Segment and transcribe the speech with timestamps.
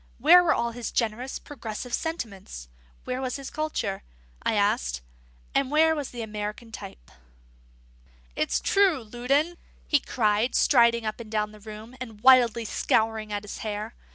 [0.17, 2.69] Where were all his generous, progressive sentiments?
[3.03, 4.01] Where was his culture?
[4.41, 5.01] I asked.
[5.53, 7.11] And where was the American Type?
[8.35, 13.43] "It's true, Loudon," he cried, striding up and down the room, and wildly scouring at
[13.43, 13.93] his hair.